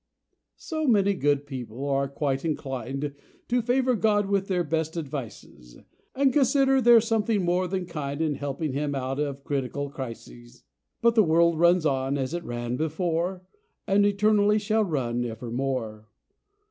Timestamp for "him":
8.73-8.95